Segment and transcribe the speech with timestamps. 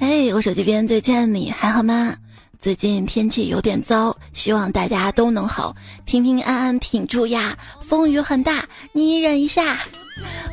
[0.00, 2.14] 嘿，我手机边最亲爱的你还好吗？
[2.58, 7.56] 最近天气有点糟，希望大家都能好，平平安安挺住呀。
[7.80, 9.78] 风雨很大，你忍一下。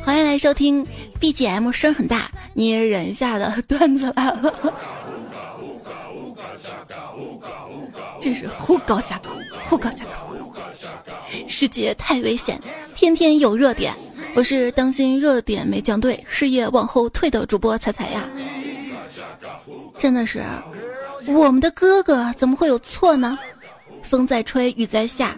[0.04, 0.84] 欢迎来收听
[1.20, 4.54] BGM 声很大，你忍一下的段子来了。
[8.20, 9.30] 真是忽高下高，
[9.64, 10.28] 忽高下高。
[11.46, 12.60] 世界太危险，
[12.94, 13.94] 天天有热点。
[14.34, 18.28] 我是当心热点没讲对，事业往后退的主播彩彩呀。
[19.98, 20.44] 真的是，
[21.26, 23.38] 我们的哥哥怎么会有错呢？
[24.02, 25.36] 风在吹，雨在下，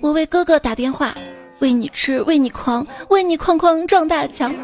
[0.00, 1.14] 我为哥哥打电话，
[1.58, 4.54] 为你吃，为你狂，为你哐哐撞大墙。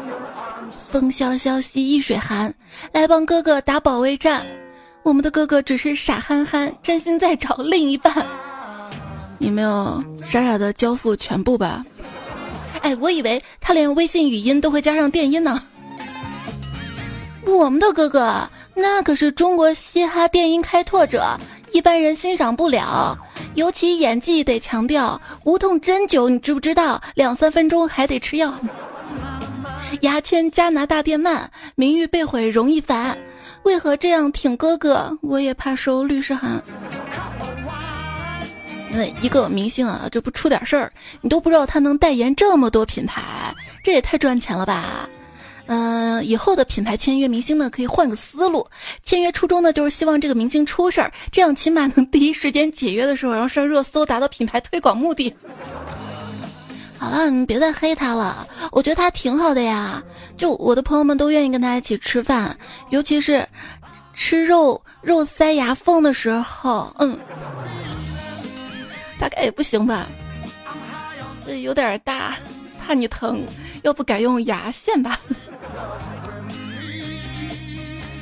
[0.71, 2.53] 风萧萧兮易水寒，
[2.93, 4.45] 来帮哥哥打保卫战。
[5.03, 8.25] 我们的哥哥只是傻憨憨，真心在找另一半。
[9.37, 11.83] 你没有傻傻的交付全部吧？
[12.81, 15.61] 哎，我以为他连微信语音都会加上电音呢。
[17.45, 18.47] 我们的哥哥。
[18.73, 21.37] 那可是中国嘻哈电音开拓者，
[21.71, 23.17] 一般人欣赏不了，
[23.55, 25.19] 尤其演技得强调。
[25.43, 27.01] 无痛针灸，你知不知道？
[27.15, 28.53] 两三分钟还得吃药。
[30.01, 31.41] 牙签加拿大电鳗，
[31.75, 33.17] 名誉被毁容易烦。
[33.63, 35.15] 为何这样挺哥哥？
[35.21, 36.61] 我也怕收律师函。
[38.89, 40.91] 那一个明星啊，这不出点事儿，
[41.21, 43.21] 你都不知道他能代言这么多品牌，
[43.83, 45.07] 这也太赚钱了吧？
[45.67, 48.67] 嗯，以后的品牌签约明星呢，可以换个思路。
[49.03, 55.33] 签约初衷呢，就是希望这个明星出事儿，这样起码能 第一时间解约的时候，然后上热搜，达到品牌推广目的。
[56.97, 60.03] 好了，你别再黑他了，我觉得他挺好的呀。
[60.37, 62.55] 就我的朋友们都愿意跟他一起吃饭，
[62.89, 63.47] 尤其是
[64.13, 67.17] 吃肉肉塞牙缝的时候，嗯，
[69.19, 70.07] 大概也不行吧，
[71.45, 72.35] 这有点大，
[72.85, 73.43] 怕你疼，
[73.83, 75.19] 要不改用牙线吧。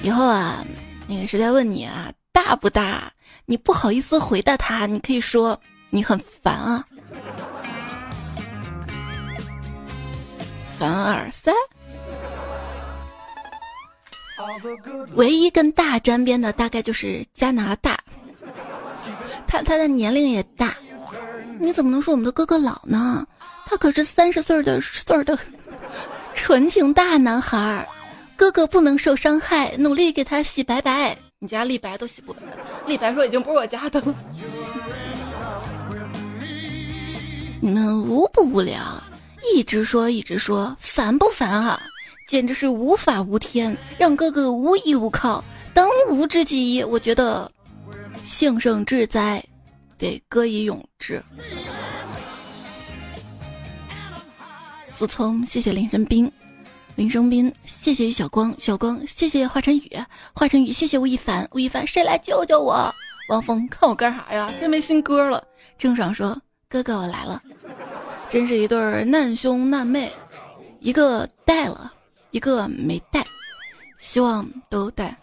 [0.01, 0.65] 以后啊，
[1.07, 3.11] 那个谁在问你啊，大不大？
[3.45, 6.85] 你不好意思回答他，你可以说你很烦啊。
[10.77, 11.51] 凡尔赛，
[15.15, 17.99] 唯一跟大沾边的大概就是加拿大，
[19.45, 20.73] 他他的年龄也大，
[21.59, 23.25] 你怎么能说我们的哥哥老呢？
[23.65, 25.37] 他可是三十岁的岁的
[26.33, 27.87] 纯情大男孩儿。
[28.35, 31.17] 哥哥不能受伤害，努力给他洗白白。
[31.39, 32.39] 你家立白都洗不白，
[32.87, 34.15] 立白说已经不是我家的了。
[37.61, 39.03] 你们无不无聊，
[39.53, 41.81] 一直说一直说，烦不烦啊？
[42.29, 45.43] 简直是无法无天，让哥哥无依无靠，
[45.73, 47.51] 当务之急，我觉得
[48.23, 49.43] 幸甚至哉，
[49.99, 51.21] 得歌以咏之。
[54.89, 56.31] 思聪，谢谢林生斌。
[56.95, 59.91] 林生斌，谢谢于小光，小光，谢谢华晨宇，
[60.33, 62.93] 华晨宇，谢谢吴亦凡，吴亦凡，谁来救救我？
[63.29, 64.51] 王峰，看我干啥呀？
[64.59, 65.41] 真没新歌了。
[65.77, 67.41] 郑爽说：“哥哥，我来了。”
[68.29, 70.11] 真是一对难兄难妹，
[70.79, 71.93] 一个带了，
[72.31, 73.23] 一个没带，
[73.97, 75.17] 希望都带。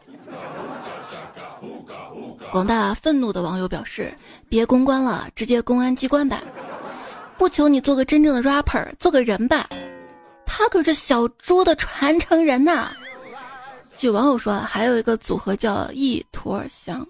[2.57, 4.11] 广大愤怒的网友表示
[4.49, 6.43] ：“别公关了，直接公安机关吧。
[7.37, 9.69] 不求你做个真正的 rapper，做个人吧。”
[10.47, 12.89] 他可是小猪的传承人呐！
[13.99, 17.07] 据网友说，还有一个组合叫一坨香。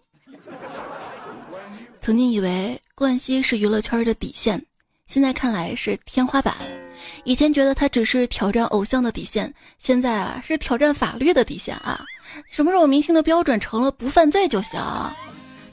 [2.01, 4.61] 曾经以为冠希是娱乐圈的底线，
[5.07, 6.57] 现在看来是天花板。
[7.23, 12.05] 以前觉得他只是挑战偶像的底线，现在啊是挑战法律的底线啊！
[12.49, 14.81] 什么时候明星的标准成了不犯罪就行？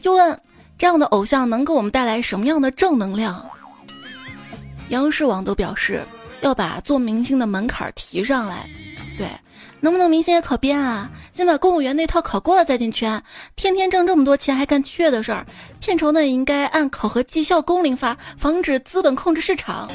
[0.01, 0.39] 就问
[0.77, 3.45] 这样的偶像能给我们带来什么样的正能量？
[4.89, 6.03] 央视网都表示。
[6.41, 8.69] 要把做明星的门槛提上来，
[9.17, 9.25] 对，
[9.79, 11.09] 能不能明星也考编啊？
[11.31, 13.23] 先把公务员那套考过了再进圈。
[13.55, 15.45] 天天挣这么多钱还干缺的事儿，
[15.79, 19.89] 片酬呢也应该按考核绩效工龄发，防止资本控制市场。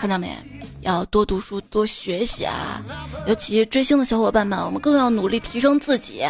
[0.00, 0.34] 看到没？
[0.82, 2.82] 要多读书多学习啊！
[3.26, 6.24] 尤其追星的小伙伴们，我们更要努力提升自己。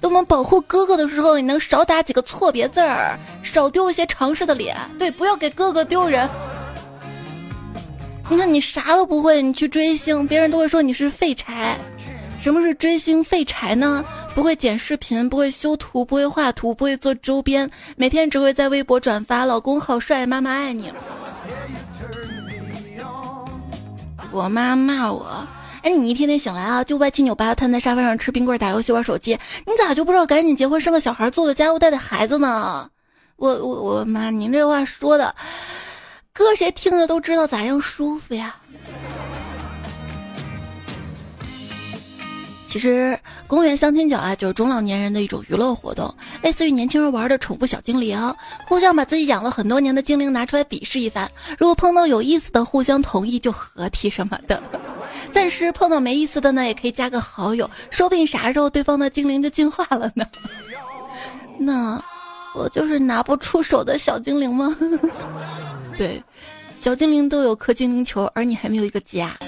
[0.00, 4.76] 等我们保护哥哥的时候，你能少打几个错别字儿，少丢一些常识的脸。
[4.98, 6.28] 对，不要给哥哥丢人。
[8.28, 11.78] 你看你啥都不会，你去追星，别人都会说你是废柴。
[12.40, 14.04] 什么是追星废柴呢？
[14.34, 20.92] 不会剪视频，不会修图，不会画图，不会做周边，每天只会在微博转发“老公好帅，妈妈爱你”。
[24.34, 25.46] 我妈骂我，
[25.82, 32.90] 哎，你一天天醒来啊，就歪七扭八，瘫在沙发上吃冰棍、打游戏、玩手机，你咋就不知道赶紧结婚生个小孩，做做家务，带带孩子呢？
[33.36, 35.32] 我我我妈，您这话说的。
[36.32, 38.56] 搁谁听着都知道咋样舒服呀。
[42.74, 43.16] 其实
[43.46, 46.12] 公园相亲角啊，就是中老年人的一种娱乐活动，
[46.42, 48.18] 类似于年轻人玩的宠物小精灵，
[48.66, 51.30] 互相把自己养了很多年的精灵拿出来比试一番。
[51.56, 54.58] 如果碰到有意思的，互相同意就合体什么的；
[55.30, 60.26] 暂时碰到没意思的呢，也可以加个好友，说不定啥时候对方的精灵就进化了呢。
[61.56, 62.02] 那
[62.56, 64.76] 我就是拿不出手的小精灵吗？
[65.96, 66.20] 对，
[66.80, 69.38] 小精灵都有颗精灵球，而你还没有一个家。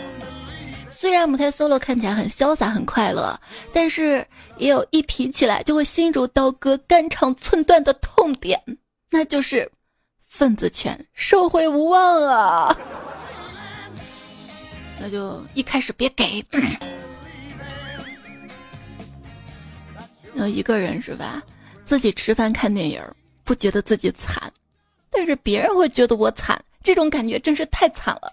[0.99, 3.39] 虽然母胎 solo 看起来很潇洒很快乐，
[3.71, 4.27] 但是
[4.57, 8.59] 也有一提起来就会心如刀割、肝肠寸断的痛点，
[9.11, 9.71] 那就是
[10.27, 12.75] 份子钱受贿无望啊！
[14.99, 16.43] 那就一开始别给。
[20.35, 21.43] 要一个人是吧？
[21.85, 23.03] 自己吃饭看电影，
[23.45, 24.51] 不觉得自己惨，
[25.11, 28.33] 但是别人会觉得我惨，这种感觉真是太惨了。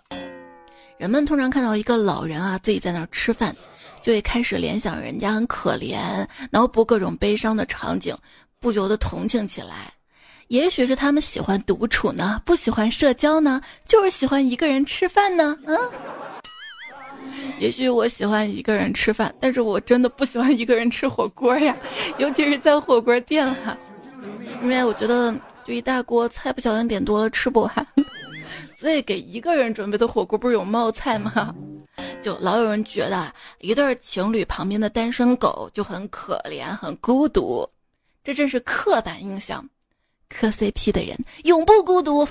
[1.04, 3.54] 人们通常看到一个老人啊，自己在那儿吃饭，
[4.02, 8.16] 就会开始联想人家很可怜，脑补各种悲伤的场景，
[8.62, 9.94] 不由得同情起来。
[10.48, 15.58] 也许是他们喜欢独处呢，不喜欢社交呢，就是喜欢一个人吃饭呢。
[15.66, 15.78] 嗯，
[17.60, 21.76] 也许我喜欢一个人吃饭，但是我真的不喜欢一个人吃火锅呀，
[22.18, 23.78] 尤其是在火锅店哈，
[24.62, 25.36] 因为我觉得
[25.66, 27.88] 就一大锅菜，不小心点多了吃不完。
[28.78, 31.54] 所以给一个人准备的火锅不是有冒菜吗？
[32.22, 37.70] 就老有人觉得一对情侣旁边的单身狗就很可怜、很孤独，
[38.24, 39.64] 这真是刻板印象。
[40.30, 42.28] 磕 CP 的人永不孤独。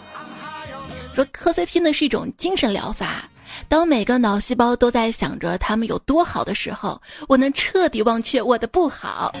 [1.12, 3.28] 说磕 CP 呢是一种精神疗法，
[3.68, 9.34] 当每个脑细胞都在想着他们有多好的时候，我能彻底忘却我的不好。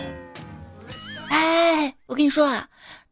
[1.28, 2.66] 哎，我跟你说啊。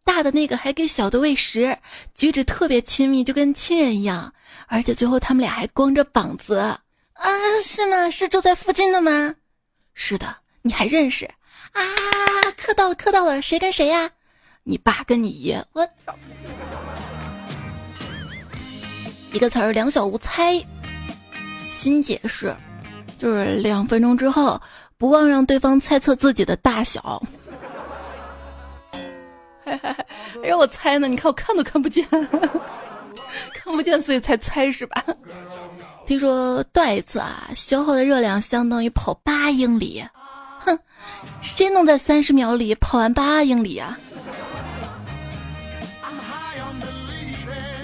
[0.08, 1.76] 大的那个还给小的喂食，
[2.14, 4.32] 举止特别亲密，就跟亲人一样。
[4.66, 6.80] 而且最后他们俩还光着膀子啊！
[7.62, 8.08] 是吗？
[8.08, 9.34] 是住在附近的吗？
[9.92, 11.26] 是的，你还认识
[11.72, 11.82] 啊？
[12.56, 14.10] 磕到了，磕到了，谁跟谁呀？
[14.62, 15.62] 你爸跟你爷。
[15.74, 15.86] 我！
[19.34, 20.58] 一个词儿两小无猜。
[21.70, 22.56] 新解释，
[23.18, 24.58] 就是两分钟之后，
[24.96, 27.22] 不忘让对方猜测自己的大小。
[30.42, 31.08] 让我猜呢？
[31.08, 32.06] 你看我看都看不见，
[33.54, 35.04] 看不见，所以才猜是吧？
[36.06, 40.02] 听说断一次啊，消耗的热量相当于跑八英里。
[40.60, 40.78] 哼，
[41.40, 43.98] 谁能在三十秒里跑完八英里啊？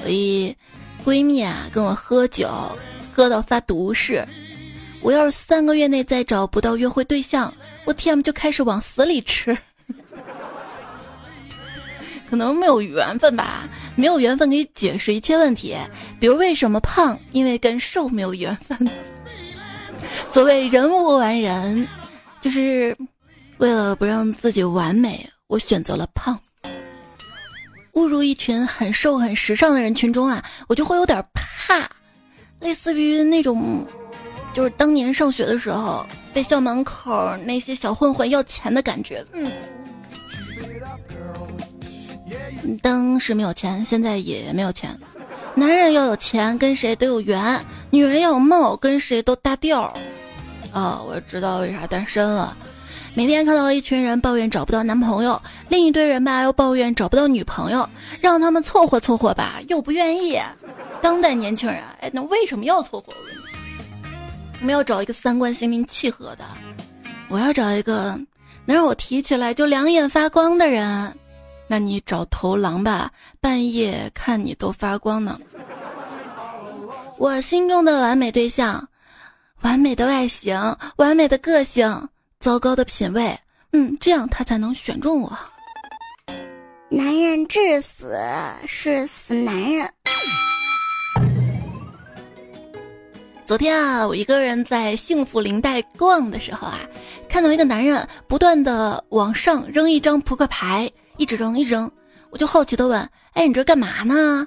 [0.01, 0.55] 所以，
[1.05, 2.51] 闺蜜啊跟我喝酒，
[3.13, 4.27] 喝到发毒誓。
[5.01, 7.53] 我要是三个月内再找不到约会对象，
[7.85, 9.57] 我 T M 就开始往死里吃。
[12.35, 13.63] 可能没有缘分吧，
[13.95, 15.77] 没有缘分可以解释一切问题，
[16.19, 18.77] 比如为什么胖，因为跟瘦没有缘分。
[20.35, 21.87] 所谓人无完人，
[22.41, 22.97] 就是
[23.59, 26.37] 为了不让自己完美，我选择了胖。
[27.93, 31.89] 误入一群很瘦很时尚的人群中啊，我就会有点怕，
[32.59, 33.87] 类似于那种，
[34.53, 39.53] 就是当年上学的时候被校门口那些小混混要钱的感觉，嗯。
[42.83, 44.99] 当时没有钱，现在也没有钱。
[45.55, 47.59] 男人要有钱，跟谁都有缘；
[47.91, 49.83] 女人要有貌，跟谁都搭调。
[50.73, 52.57] 哦，我知道为啥单身了。
[53.15, 57.89] 每天看到一群人抱怨找不到男朋友，另一堆人吧又抱怨找不到女朋友，
[58.21, 60.37] 让他们凑合凑合吧，又不愿意。
[61.01, 63.13] 当代年轻人，哎，那为什么要凑合？
[64.61, 66.45] 我们要找一个三观心灵契合的。
[67.29, 68.19] 我要找一个
[68.65, 71.17] 能让我提起来就两眼发光的人。
[71.75, 75.41] 那你找头狼吧，半夜看你都发光呢。
[77.19, 78.89] 我心中的完美对象，
[79.63, 80.57] 完美的外形，
[80.99, 83.37] 完美的个性，糟糕的品味，
[83.73, 85.37] 嗯，这样他才能选中我。
[86.89, 88.17] 男人至死
[88.69, 89.93] 是死男人。
[93.45, 96.79] 昨天啊，我一个人在幸福林带逛的时候啊，
[97.29, 100.89] 看到一个男人不断的往上扔一张扑克牌。
[101.17, 101.91] 一直扔，一扔，
[102.31, 104.47] 我就好奇的问：“哎，你这干嘛呢？”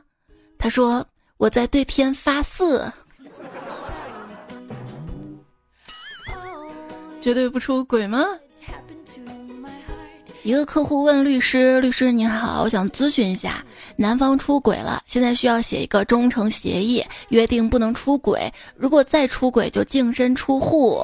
[0.59, 1.05] 他说
[1.37, 2.91] ：“我在对天发誓，
[7.21, 8.25] 绝对不出轨吗？”
[10.43, 13.63] 一个客户问律师：“律师你好，我想咨询一下，
[13.97, 21.03] 男方出轨了，现在需要写一个忠诚协议，约定不能出轨，如果再出轨就净身出户。”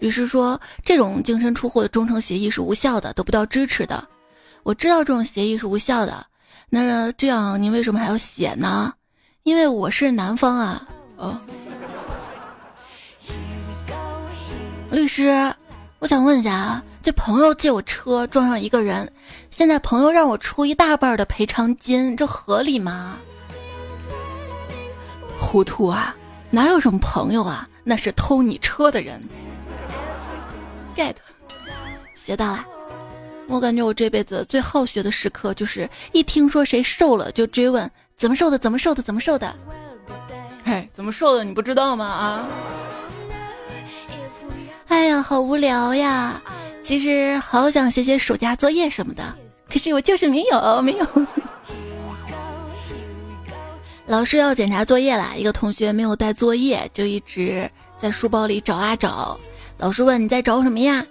[0.00, 4.06] 律师说：“这种净身出户的忠诚协议是无效的，得不到支持的。”
[4.68, 6.26] 我知道这种协议是无效的，
[6.68, 8.92] 那这样您为什么还要写呢？
[9.42, 10.86] 因为我是男方啊。
[11.16, 11.40] 哦，
[14.90, 15.30] 律师，
[16.00, 19.10] 我想问一下啊，这朋友借我车撞上一个人，
[19.50, 23.16] 现在朋友让我出一大半的赔偿金，这合理吗？
[25.40, 26.14] 糊涂啊，
[26.50, 29.18] 哪有什么朋友啊，那是偷你车的人。
[30.94, 31.14] get，
[32.14, 32.66] 学到了。
[33.48, 39.52] 我感觉我这辈子最好学的时刻，就是一听说谁瘦了，就追问怎么瘦的，怎么瘦的，怎么瘦的。
[40.64, 42.04] 哎，怎么瘦的你不知道吗？
[42.04, 42.48] 啊！
[44.88, 46.40] 哎呀，好无聊呀！
[46.82, 49.22] 其实好想写写暑假作业什么的，
[49.70, 51.06] 可是我就是没有，没有。
[54.06, 59.38] 老师要检查作业啦，一个同学没有带作业，就一直在书包里找啊找。
[59.78, 61.06] 老师问你在找什么呀？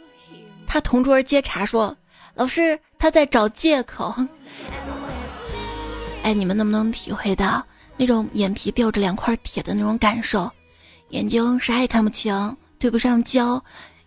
[0.65, 1.95] 他同桌接茬说
[2.37, 4.13] ：“老师，他在找借口。”
[6.23, 7.65] 哎，你们能不能体会到？
[7.97, 10.49] 那种眼皮吊着两块铁的那种感受，
[11.09, 13.59] 眼睛啥也看不清，对不上焦，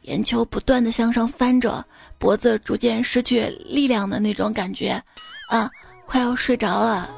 [0.03, 1.85] 眼球不断的向上翻着，
[2.17, 5.03] 脖子逐渐失去力量的那种感觉，
[5.49, 5.69] 啊，
[6.07, 7.11] 快要睡着了。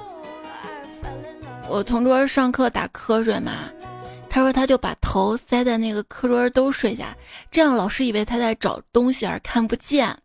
[1.69, 3.53] 我同桌上课打瞌睡嘛，
[4.31, 7.15] 他说他就把头塞在那个课桌都睡下，
[7.51, 10.17] 这样老师以为他在找东西而看不见，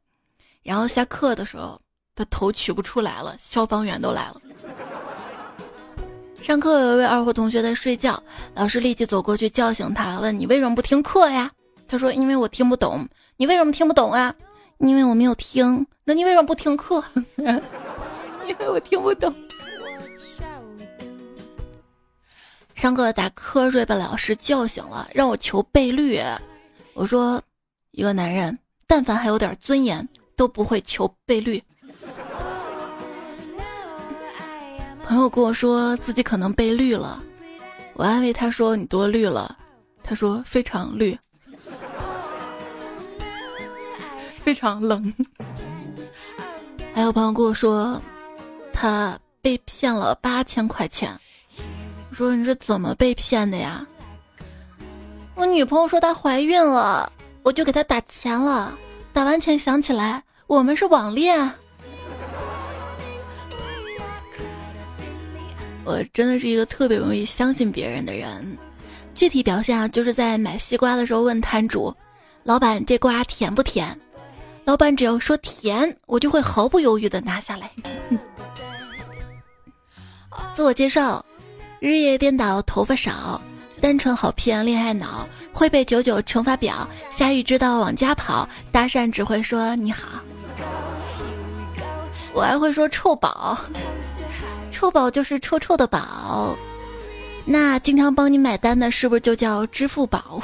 [0.67, 1.79] 然后下课的时候
[2.13, 4.41] 他头取不出来了，消防员都来了。
[6.41, 8.21] 上课有一位二货同学在睡觉，
[8.53, 11.49] 老师立即走过去叫醒他，问你为什么不听课呀？
[11.87, 13.07] 他说因为我听不懂。
[13.37, 14.35] 你为什么听不懂啊？
[14.79, 15.87] 因为我没有听。
[16.03, 17.01] 那你为什么不听课？
[18.45, 19.33] 因为我听不懂。
[22.75, 26.21] 上课打瞌睡，被老师叫醒了，让我求倍率。
[26.93, 27.41] 我说，
[27.91, 30.05] 一个男人但凡还有点尊严，
[30.37, 31.61] 都不会求倍率。
[35.05, 37.21] 朋友跟我说自己可能被绿了，
[37.93, 39.57] 我安慰他说：“你多绿了？”
[40.03, 41.17] 他说：“非常绿，
[44.43, 45.13] 非常冷。
[46.93, 47.99] ”还有朋友跟我说，
[48.73, 51.17] 他被骗了八千块钱。
[52.09, 53.85] 我说：“你这怎么被骗的呀？”
[55.35, 57.11] 我女朋友说她怀孕了，
[57.43, 58.77] 我就给她打钱了。
[59.13, 61.51] 打完钱想起来，我们是网恋。
[65.83, 68.57] 我真的是一个特别容易相信别人的人，
[69.13, 71.93] 具体表现啊，就是在买西瓜的时候问摊主
[72.43, 73.97] ：“老板，这瓜甜不甜？”
[74.63, 77.69] 老板只要说甜，我就会毫不犹豫的拿下来。
[80.53, 81.23] 自我介绍：
[81.79, 83.41] 日夜颠倒，头发少，
[83.79, 90.07] 单纯好骗，恋爱脑，会背九九乘法表，下雨知道往家跑，搭讪只会说你好。
[92.37, 93.57] 我还会说臭宝。
[94.69, 96.55] 臭宝就是臭臭的宝，
[97.45, 100.39] 那经常帮你买单的是不是就叫支付宝？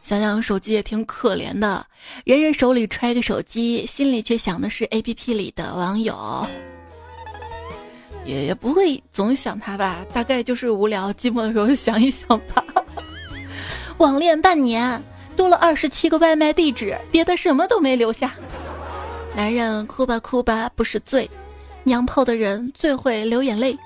[0.00, 1.86] 想想手机也挺可怜的，
[2.24, 6.46] 人人手里揣个手机，心里却想的是 A P P 里的网友，
[8.24, 10.02] 也也不会总想他吧？
[10.14, 12.64] 大概就是无聊寂寞的时候想一想吧。
[13.98, 15.02] 网恋半年，
[15.36, 18.34] 多了二十七个外卖地址，别的什么都没留下。
[19.38, 21.30] 男人哭吧哭吧不是罪。
[21.84, 23.78] 娘炮的人最会流眼泪，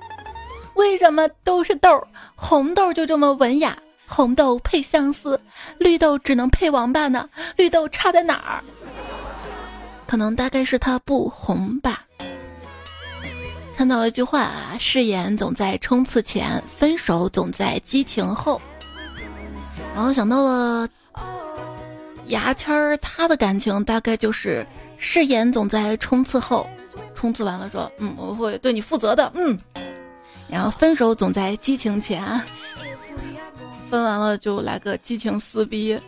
[0.76, 2.08] 为什么都是豆儿？
[2.34, 5.38] 红豆就这么文雅，红豆配相思，
[5.76, 7.28] 绿豆只能配王八呢？
[7.56, 8.64] 绿豆差在哪儿？
[10.06, 12.00] 可能大概是它不红吧。
[13.76, 18.58] 看到了一句话啊，誓言总在冲刺前，分手总在激情后。
[19.94, 20.88] 然后想到了
[22.28, 24.66] 牙签儿，他的感情大概就是
[25.04, 26.64] 誓言总在冲刺后。
[27.12, 29.58] 冲刺完了，说：“嗯，我会对你负责的。”嗯，
[30.48, 32.22] 然后分手总在激情前，
[33.90, 35.98] 分完了就来个激情撕逼，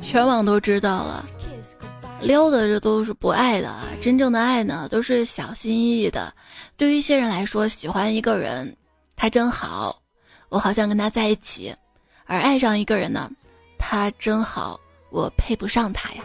[0.00, 1.24] 全网都知道了。
[2.20, 6.32] 撩的这都是不爱的，真正的爱呢都是小心翼翼的。
[6.76, 8.74] 对于一些人来说，喜欢一个人，
[9.14, 10.00] 他真好，
[10.48, 11.72] 我好想跟他在一起；
[12.26, 13.30] 而爱上一个人呢，
[13.78, 14.78] 他真好，
[15.10, 16.22] 我配不上他呀。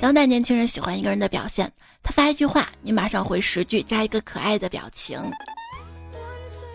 [0.00, 1.70] 当代年轻人喜欢一个人的表现。
[2.02, 5.20] 他发一句话，你马上回十句，加一个可爱的表情。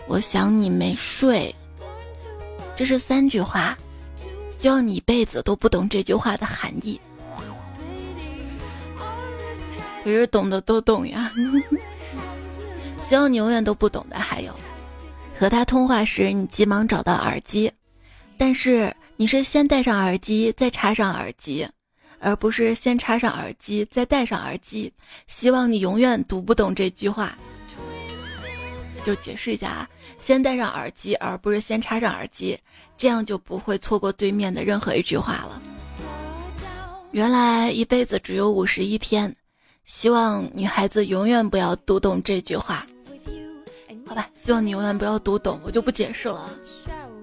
[0.06, 1.52] 我想你没睡，
[2.76, 3.76] 这是三句话，
[4.60, 7.00] 希望你一辈子都不懂这句话的含义。
[10.04, 11.32] 可是懂的都懂呀，
[13.08, 14.54] 希望你永远都不懂的还有，
[15.40, 17.72] 和他通话时你急忙找到耳机，
[18.36, 21.66] 但是你是先戴上耳机再插上耳机。
[22.24, 24.90] 而不是先插上耳机再戴上耳机，
[25.26, 27.36] 希望你永远读不懂这句话。
[29.04, 29.88] 就解释一下啊，
[30.18, 32.58] 先戴上耳机，而不是先插上耳机，
[32.96, 35.60] 这样就不会错过对面的任何一句话了。
[37.10, 39.36] 原来一辈子只有五十一天，
[39.84, 42.86] 希望女孩子永远不要读懂这句话。
[44.06, 46.50] 好吧，希望你永远不要读懂，我就不解释了，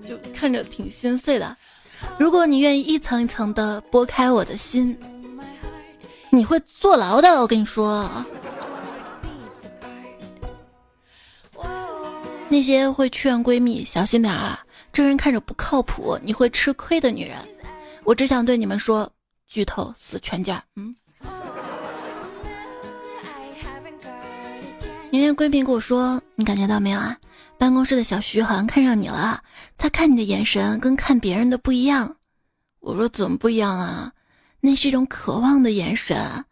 [0.08, 1.58] 就看着挺心碎的。
[2.17, 4.98] 如果你愿意一层一层的剥开我的心，
[6.29, 7.41] 你会坐牢的。
[7.41, 8.10] 我跟你说，
[12.48, 14.60] 那些会劝闺蜜小心点啊，
[14.93, 17.38] 这人看着不靠谱，你会吃亏的女人，
[18.03, 19.10] 我只想对你们说，
[19.48, 20.63] 剧透死全家。
[20.75, 20.96] 嗯。
[25.13, 27.17] 那天闺蜜跟我说，你感觉到没有啊？
[27.61, 29.43] 办公室的小徐好像看上你了，
[29.77, 32.15] 他看你的眼神跟看别人的不一样。
[32.79, 34.11] 我说怎么不一样啊？
[34.61, 36.43] 那是一种渴望的眼神。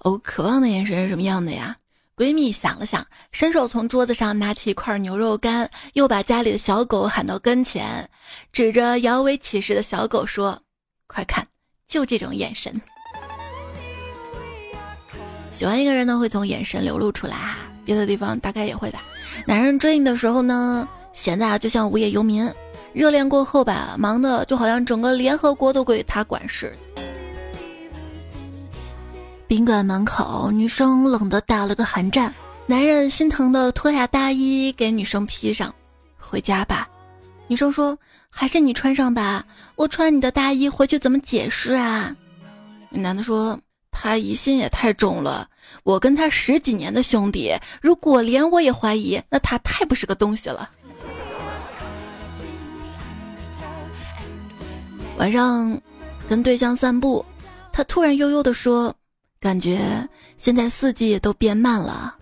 [0.00, 1.76] 哦，渴望的眼神是什么样的呀？
[2.16, 8.10] 闺蜜想了想，伸手从桌子上拿起一块牛肉干，又把家里的小狗喊到跟前，
[8.50, 10.60] 指着摇尾乞食的小狗说
[11.06, 11.46] ：“快看，
[11.86, 12.74] 就这种眼神。
[15.48, 18.98] 喜欢一个人呢，会从眼神流露出来啊，别的地方大概也会的。”
[19.46, 22.50] 男人追你的时候呢，闲的就像无业游民；
[22.92, 26.72] 热恋过后吧，忙的就好像整个联合国都归他管事。
[29.46, 32.34] 宾馆门口，女生冷的打了个寒战，
[32.66, 35.72] 男人心疼的脱下大衣给女生披上，
[36.18, 36.88] 回家吧。
[37.46, 37.96] 女生说
[38.28, 39.44] ：“还是你穿上吧，
[39.76, 42.12] 我穿你的大衣回去怎么解释啊？”
[42.90, 43.58] 男的说。
[43.98, 45.48] 他疑心也太重了，
[45.82, 50.68] 我跟他十几年的兄弟，如果连我也怀疑，那他太不是个东西了。
[55.16, 55.80] 晚上
[56.28, 57.24] 跟对象散步，
[57.72, 58.94] 他突然悠悠的说
[59.40, 62.14] ：“感觉现在四季都变慢了。”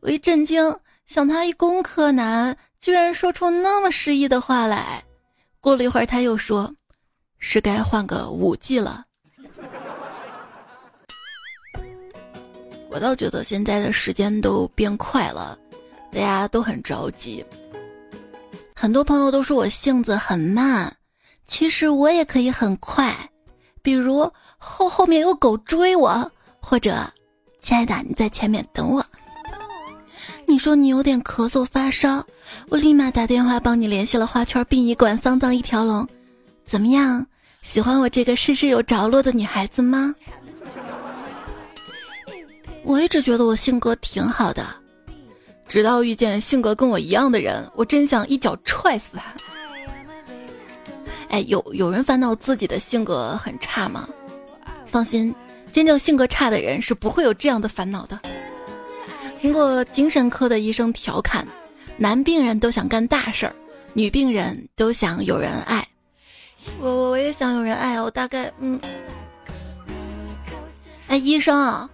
[0.00, 0.74] 我一震惊，
[1.04, 5.02] 想他一工科男，居然说出那么诗意的话来。
[5.60, 6.72] 过了一会儿，他又说
[7.38, 9.04] ：“是该换个五季了。”
[12.90, 15.56] 我倒觉得现在的时间都变快了，
[16.12, 17.44] 大家都很着急。
[18.74, 20.94] 很多朋友都说我性子很慢，
[21.46, 23.16] 其实我也可以很快。
[23.82, 27.08] 比如后后面有狗追我，或者
[27.62, 29.04] 亲爱的你在前面等我。
[30.46, 32.24] 你说你有点咳嗽发烧，
[32.68, 36.06] 我立马打电话帮你联系了花圈殡仪馆，丧葬一条龙。
[36.66, 37.24] 怎么样，
[37.62, 40.14] 喜欢我这个事事有着落的女孩子吗？
[42.82, 44.66] 我一直觉得我性格挺好的，
[45.68, 49.22] 直到遇见性格跟我一样的人，我真想一脚踹死他。
[51.28, 54.08] 哎，有有人烦恼自己的性格很差吗？
[54.86, 55.32] 放心，
[55.72, 58.18] 真正性格差的人是不会有这样的烦恼的。
[59.38, 61.46] 听过精神科的医生调侃：
[61.96, 63.54] 男病人都想干大事儿，
[63.92, 65.86] 女病人都想有人爱。
[66.80, 68.80] 我我我也想有人爱，我大概嗯。
[71.06, 71.88] 哎，医生啊。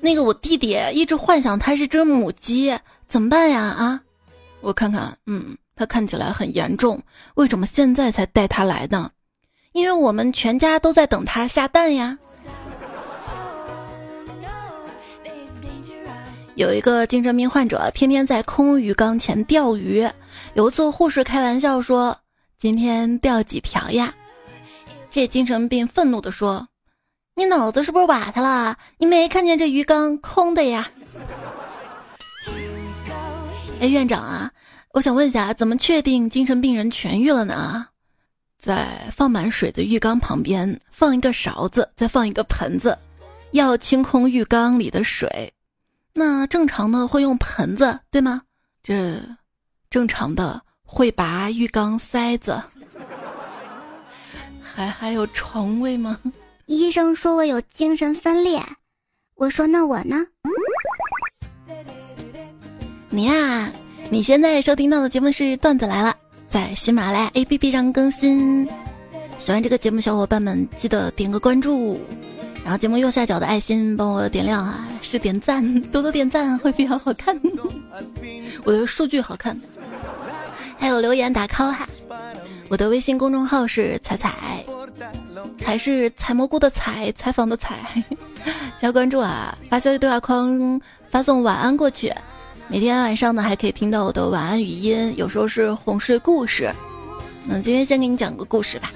[0.00, 3.60] 那个我弟弟一直幻想他是只母鸡，怎么办呀？
[3.60, 4.00] 啊，
[4.62, 7.00] 我看看，嗯，他看起来很严重，
[7.34, 9.10] 为什么现在才带他来呢？
[9.72, 12.18] 因为我们全家都在等他下蛋呀。
[16.56, 20.08] 有一个精神病患者天天在空鱼缸前钓鱼，
[20.54, 22.16] 有一次护士开玩笑说
[22.58, 24.14] ：“今天钓几条呀？”
[25.10, 26.66] 这精神病愤怒地说。
[27.34, 28.76] 你脑子是不是瓦特了？
[28.98, 30.90] 你没看见这鱼缸空的呀？
[33.80, 34.50] 哎，院长啊，
[34.92, 37.86] 我想问一下，怎么确定精神病人痊愈了呢？
[38.58, 42.98] 在放满水的浴缸旁边放一个勺子，再放一个盆子，
[43.52, 45.50] 要清空浴缸里的水。
[46.12, 48.42] 那正常的会用盆子，对吗？
[48.82, 49.18] 这
[49.88, 52.60] 正常的会拔浴缸塞子。
[54.60, 56.18] 还还有床位吗？
[56.72, 58.62] 医生说我有精神分裂，
[59.34, 60.24] 我说那我呢？
[63.08, 63.72] 你呀，
[64.08, 66.14] 你现在收听到的节目是段子来了，
[66.48, 68.64] 在喜马拉雅 APP 上更新。
[69.40, 71.98] 喜欢这个节目，小伙伴们记得点个关注，
[72.62, 77.36] 然后节目右下角的爱心帮我点亮啊，是点赞， 多多点赞会比较好看，
[78.62, 79.60] 我的数据好看。
[80.78, 81.88] 还有留言打 call 哈，
[82.68, 84.64] 我的微信公众号是彩彩。
[85.58, 88.02] 采是采蘑菇的采，采访的采，
[88.78, 89.56] 加关注啊！
[89.68, 92.12] 发消息对话框发送晚安过去，
[92.68, 96.72] 每天晚上呢还可以听到我的晚安语音，有时候是哄睡故事。
[97.46, 98.90] 那今天先给你讲个故事吧。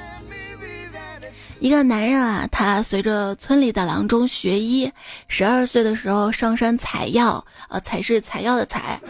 [1.60, 4.90] 一个男人啊，他随着村里的郎中学医，
[5.28, 9.00] 十二岁的时候上山采药，呃，采是采药的采。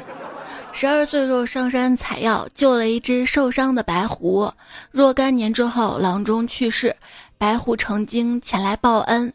[0.73, 4.53] 十二岁时候上山采药，救了一只受伤的白狐。
[4.91, 6.95] 若干年之后，郎中去世，
[7.39, 9.33] 白狐成精前来报恩。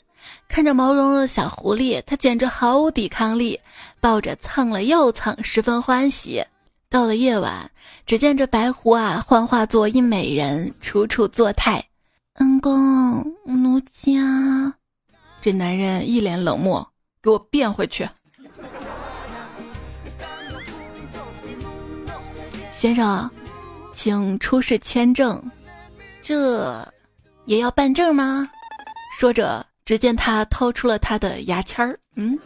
[0.47, 3.59] 看着毛茸茸的小狐狸，它简直毫无抵抗力，
[3.99, 6.43] 抱着蹭了又蹭，十分欢喜。
[6.89, 7.69] 到了夜晚，
[8.05, 11.83] 只见这白狐啊，幻化作一美人，楚楚作态。
[12.33, 14.73] 恩公，奴家。
[15.41, 16.85] 这男人一脸冷漠，
[17.21, 18.07] 给我变回去。
[22.71, 23.29] 先生，
[23.93, 25.41] 请出示签证。
[26.21, 26.85] 这
[27.49, 28.47] 也要办证吗？
[29.19, 29.65] 说着。
[29.85, 32.37] 只见他掏出了他的牙签儿，嗯，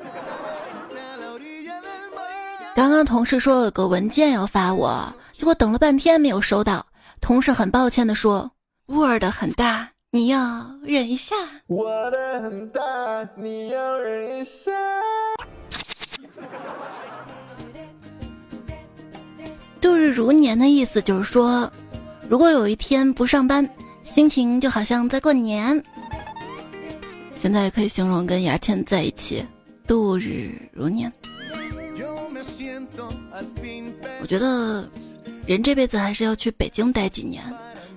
[2.73, 6.85] 刚刚同事说有个文件要发我，结果等了半天没有收到。
[7.19, 8.49] 同事很抱歉的说
[8.87, 11.35] ：“Word 很大，你要忍一下。”
[11.67, 12.81] Word 很大，
[13.35, 14.71] 你要忍一下。
[19.81, 21.69] 度日如年的意思就是说，
[22.29, 23.69] 如果有一天不上班，
[24.13, 25.83] 心情就好像在过年。
[27.35, 29.43] 现在也可以形容跟牙签在一起
[29.87, 31.11] 度日如年。
[34.21, 34.87] 我觉得
[35.47, 37.43] 人这辈子还是要去北京待几年，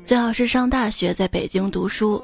[0.06, 2.22] 最好是上大学在北京读书。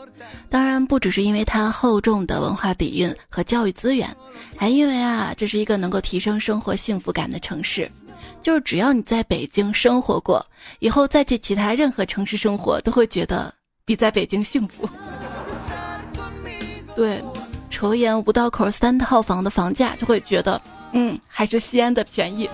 [0.48, 4.09] 当然不只是因为它厚重的文化底蕴和教育资源，
[4.57, 7.90] 还因为啊，这是一个能够提升生活幸福感的城市。
[8.40, 10.44] 就是只要你在北京生活过，
[10.78, 13.52] 以后再去其他任何城市生活，都会觉得
[13.85, 14.88] 比在北京幸福。
[16.95, 17.23] 对，
[17.71, 20.61] 抽烟五道口三套房的房价就会觉得，
[20.92, 22.49] 嗯，还是西安的便宜。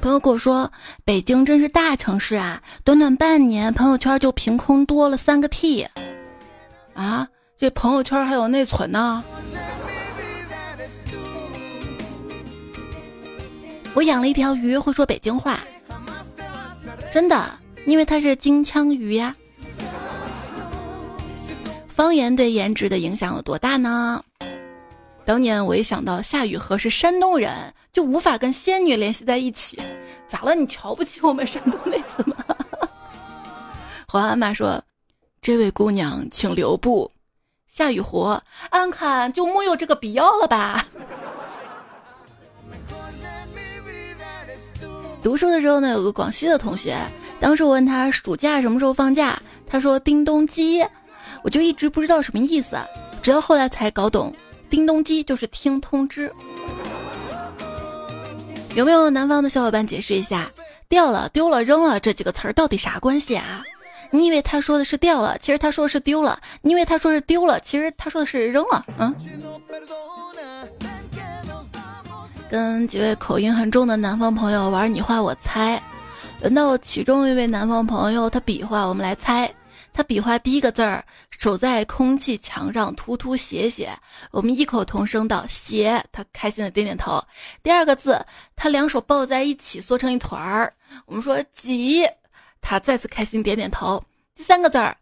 [0.00, 0.70] 朋友跟我说，
[1.04, 5.86] 北京真是大城市啊，短短半年朋友圈就凭空多了三个 T。
[6.94, 9.24] 啊，这朋友圈还有内存呢。
[13.94, 15.60] 我养了一条鱼，会说北京话，
[17.12, 19.34] 真的，因为它是金枪鱼呀。
[21.88, 24.22] 方言对颜值的影响有多大呢？
[25.24, 29.80] 当年我一想到夏雨荷是山东人，就无法跟仙女联系在一起。
[30.28, 30.54] 咋了？
[30.54, 32.36] 你瞧不起我们山东妹子吗？
[34.08, 34.82] 皇阿妈说
[35.40, 37.10] ：“这位姑娘，请留步。”
[37.66, 40.86] 夏雨荷，安看就木有这个必要了吧？
[45.22, 46.96] 读书的时候呢，有个广西的同学，
[47.40, 50.84] 当时我问他暑假什么时候放假，他说：“叮咚鸡。”
[51.44, 52.76] 我就一直不知道什么意思，
[53.22, 54.34] 直到后来才搞懂，
[54.70, 56.32] 叮咚机就是听通知。
[58.74, 60.50] 有没有南方的小伙伴解释一下，
[60.88, 63.62] 掉了、丢了、扔了这几个词儿到底啥关系啊？
[64.10, 68.84] 你以为他说的是掉了，其实他说的是丢了；你以为他说是丢了，其实他说的是扔了。
[68.98, 69.14] 嗯。
[72.50, 75.82] 跟几位口音很重的南方朋友玩你画我猜，
[76.44, 79.50] 轮到其中一位南方朋友，他比划，我们来猜。
[79.94, 83.98] 他比划第一个字儿，手在空气墙上涂涂写写，
[84.30, 87.18] 我们异口同声道“写”，他开心的点点头。
[87.62, 88.22] 第二个字，
[88.54, 90.70] 他两手抱在一起缩成一团儿，
[91.06, 92.06] 我们说“挤”，
[92.60, 93.98] 他再次开心点点头。
[94.34, 94.94] 第三个字儿，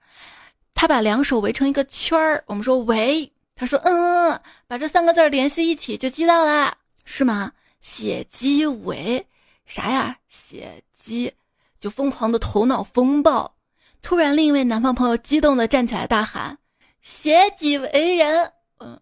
[0.77, 7.51] 他把两手围成一个圈儿，我们说“围”，他说“嗯嗯”，把这三个字儿联系一起就记到了，是吗？
[7.81, 9.27] 写鸡尾
[9.67, 10.17] 啥呀？
[10.29, 11.33] 写鸡
[11.81, 13.53] 就疯狂的头脑风暴。
[14.01, 16.57] 突然，另一位南方朋友激动的站起来，大喊
[17.03, 19.01] ：“学己为人。”嗯，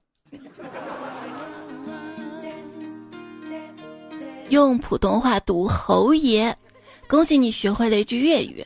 [4.48, 6.56] 用普通话读“侯爷”，
[7.06, 8.64] 恭喜你学会了一句粤语；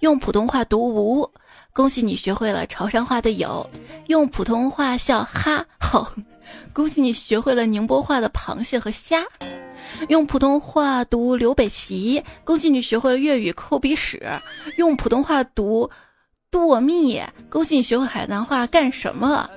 [0.00, 1.28] 用普通话读“吴”，
[1.72, 3.68] 恭喜你学会了潮汕话的“有”；
[4.08, 6.06] 用普通话笑“哈”，吼，
[6.72, 9.24] 恭喜你学会了宁波话的“螃蟹”和“虾”。
[10.08, 14.18] 用普通话读刘北齐，恭喜你学会了粤语抠鼻屎；
[14.76, 15.90] 用普通话读
[16.50, 19.48] 剁蜜，恭喜你学会海南话干什么？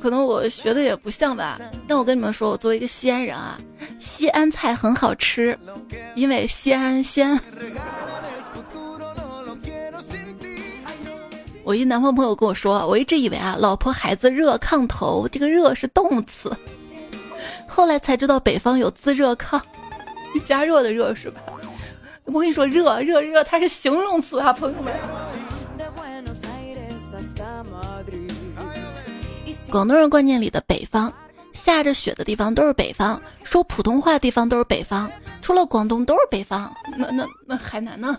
[0.00, 3.58] 可能我学的也不像吧，但我跟你们说，我作为一个西安人啊，
[3.98, 5.58] 西安菜很好吃，
[6.14, 7.38] 因为西安鲜。
[11.64, 16.50] 我一南方朋友跟我说，我一直以为啊，老婆孩子热炕头，这个热是动词。
[17.78, 19.62] 后来才知道北方有自热炕，
[20.44, 21.40] 加热的热是吧？
[22.24, 24.92] 我跟你说，热热热，它是形容词啊，朋友们。
[29.70, 31.12] 广东人观念里的北方，
[31.52, 35.08] 下着雪的地方都是北方，说普通话地方都是北方，
[35.40, 36.74] 除了广东都是北方。
[36.96, 38.18] 那那那海南呢？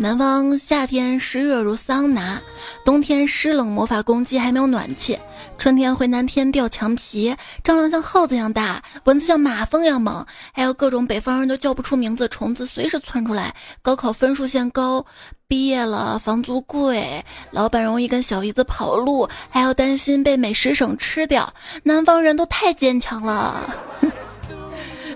[0.00, 2.40] 南方夏天湿热如桑拿，
[2.84, 5.18] 冬天湿冷魔法攻击还没有暖气，
[5.58, 7.34] 春天回南天掉墙皮，
[7.64, 13.52] 蟑螂像耗子一样大，蚊子像马蜂一样猛，还有各种北方人都叫不出名字虫子随时窜出来。
[13.82, 15.04] 高考分数线高，
[15.48, 21.52] 毕业了房租贵，老板容易跟小姨子跑路，还要担心被美食省吃掉。
[21.82, 23.68] 南方人都太坚强了，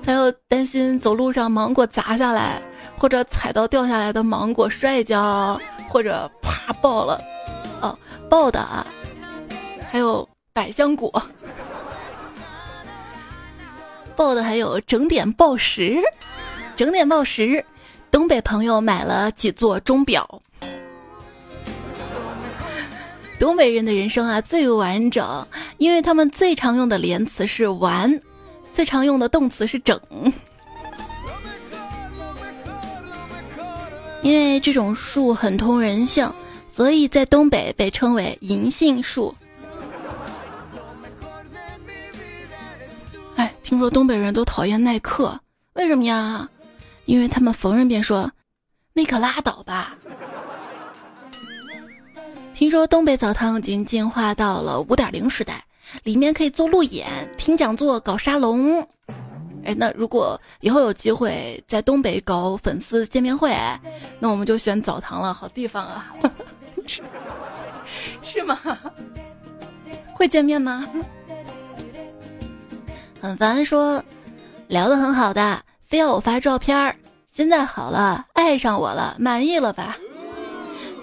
[0.05, 2.61] 还有担心走路上芒果砸下来。
[2.99, 7.21] 或者踩到掉下来的芒果摔一跤，或者啪爆了，
[7.81, 7.99] 哦，
[8.31, 8.87] 爆的啊！
[9.91, 11.11] 还有百香果，
[14.15, 15.99] 爆的还有整点报时，
[16.77, 17.65] 整点报时。
[18.09, 20.41] 东北朋友买了几座钟表。
[23.41, 25.45] 东北人的人生啊最完整，
[25.79, 28.21] 因为他们最常用的连词是完，
[28.73, 30.01] 最常用的动词是整。
[34.23, 36.33] 因为这种树很通人性，
[36.69, 39.35] 所以在东北被称为银杏树。
[43.35, 45.41] 哎，听说东北人都讨厌耐克，
[45.73, 46.49] 为什么呀？
[47.05, 48.31] 因为他们逢人便说
[48.95, 49.97] ：“你可拉倒吧。”
[52.55, 55.65] 听说东北澡堂已经进化到了五点零时代，
[56.03, 58.81] 里面可以做路演、听讲座、搞沙龙。
[59.65, 63.57] 哎，那如果以后有机会在东北搞粉丝见面会，
[64.19, 66.13] 那我们就选澡堂了，好地方啊，
[68.23, 68.59] 是吗？
[70.15, 70.85] 会见面吗？
[73.21, 74.03] 很烦，说
[74.67, 76.97] 聊的很好的，非要我发照片儿。
[77.33, 79.97] 现在好了，爱上我了，满意了吧？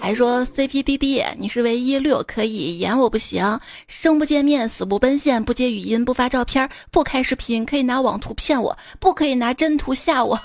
[0.00, 10.40] 还说 CPDD，你是唯一六可以演我不行，生不见面，死不奔现，不接语音，不发照片，不开视频，可以拿网图骗我，不可以拿真图吓我。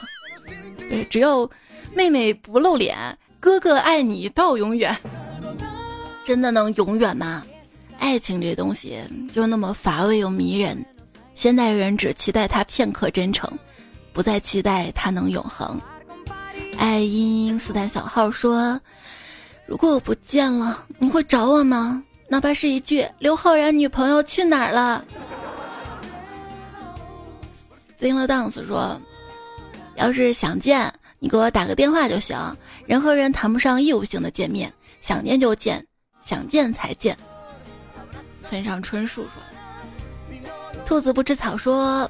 [1.09, 1.49] 只要
[1.93, 2.97] 妹妹不露脸，
[3.39, 4.93] 哥哥爱你到永远。
[6.25, 7.41] 真的能永远吗？
[7.97, 8.99] 爱情这东西
[9.31, 10.85] 就那么乏味又迷人，
[11.33, 13.49] 现代人只期待它片刻真诚，
[14.11, 15.79] 不再期待它能永恒。
[16.77, 18.77] 爱因斯坦小号说。
[19.65, 22.03] 如果我不见了，你会找我吗？
[22.27, 25.05] 哪怕是一句“刘昊然女朋友去哪儿了
[27.97, 28.99] s i n g Dance 说
[29.95, 32.37] ：“要是想见，你给我打个电话就行。
[32.85, 35.85] 人和人谈不上义务性的见面，想见就见，
[36.23, 37.15] 想见才见。”
[38.43, 40.39] 村上春树说
[40.85, 42.09] ：“兔子不吃草说，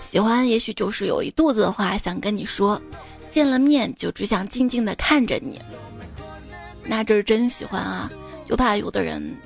[0.00, 2.80] 喜欢也许就是有一肚子的话想跟你说，
[3.30, 5.60] 见了面就只想静静的看着你。”
[6.86, 8.10] 那这是真喜欢啊，
[8.44, 9.36] 就怕有的人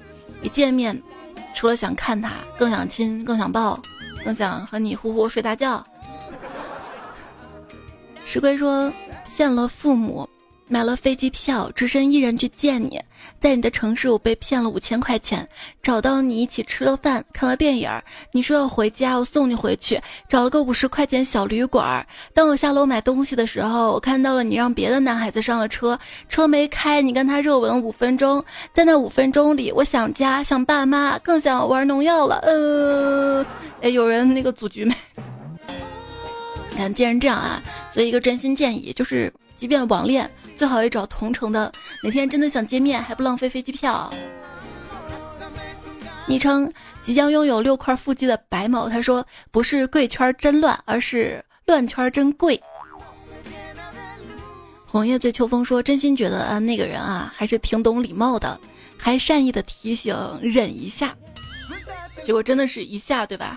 [0.42, 1.00] 一见面，
[1.54, 3.80] 除了想看他，更想亲，更想抱，
[4.24, 5.84] 更想和你呼呼睡大觉。
[8.24, 8.92] 石龟说，
[9.36, 10.28] 见了父母。
[10.68, 13.00] 买了飞机票，只身一人去见你。
[13.40, 15.48] 在你的城市，我被骗了五千块钱，
[15.82, 17.90] 找到你一起吃了饭，看了电影。
[18.32, 22.06] 你说要回家，我送你回去，找了个五十块钱小旅馆。
[22.34, 28.44] 当我下楼买东西的时候，我看到了你让别的男孩子上了车，车没开，你跟他热吻五分钟。
[28.72, 32.36] 在那五分钟里，我想家，想爸妈，更想玩农药了。
[32.40, 33.46] 呃，
[33.80, 34.94] 哎，有人那个组局没？
[36.70, 40.28] 你看，既然这样啊，所以一个真心建议就是，即便网恋。
[40.58, 44.12] 最好也找同城的，哪天真的想见面还不浪费飞机票。
[46.26, 52.60] 昵称即将拥有六块腹肌的白某，他说不是贵圈真乱，而是乱圈真贵。
[54.84, 58.58] 红叶醉秋风说真心觉得啊那个人啊还是挺懂礼貌的，
[58.98, 61.16] 还善意的提醒忍一下，
[62.24, 63.56] 结果真的是一下对吧？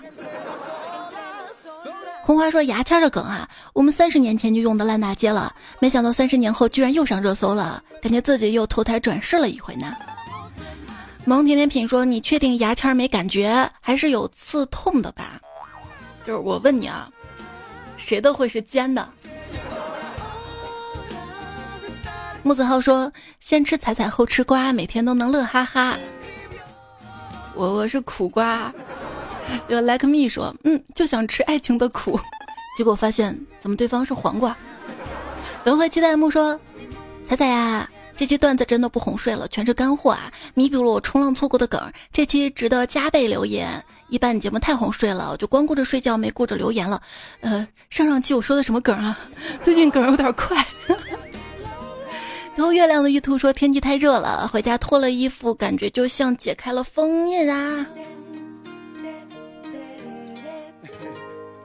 [2.24, 9.94] 红花说牙签的梗啊，我们三十年前就用的烂大街了，没想到三十年后居然又上热搜了，感觉自己又投胎转世了一回呢。
[11.26, 15.40] 萌甜甜品说：“你确定牙签没感觉，还是有刺痛的吧？”
[16.26, 17.10] 就是我问你啊，
[17.98, 19.08] 谁的会是尖的？
[22.44, 25.98] 木子浩说：“先吃彩彩后吃瓜，每天都能乐哈哈。”
[27.54, 28.74] 我我是苦瓜。
[29.68, 32.20] 有 like me 说，嗯，就想吃爱情的苦，
[32.78, 34.56] 结果发现怎么对方是黄瓜。
[35.64, 36.60] 轮回期待木说，
[37.26, 43.84] 彩彩呀，这期段子真的不哄睡了，全是干货啊，弥补了我冲浪错过的梗，这期值得加倍留言。
[44.10, 47.02] 一般你节目太哄睡了，我就光顾着睡觉，没顾着留言了。
[47.40, 49.18] 呃，上上期我说的什么梗啊？
[49.64, 50.66] 最近梗有点快。
[52.54, 57.86] 然后月亮的玉兔说，天气太热了，回家脱了衣服，感觉就像解开了封印啊。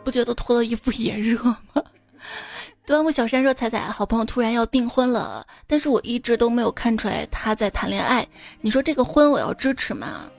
[0.07, 1.83] 不觉得脱了衣服也热吗？
[2.87, 8.25] 端木小山说：“彩彩，好朋友突然要订婚了，但是我一直都没有看出来他在谈恋爱。
[8.61, 10.31] 你说这个婚我要支持吗？